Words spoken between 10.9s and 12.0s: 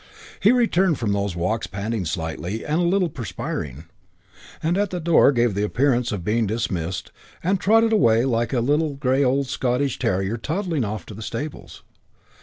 to the stables.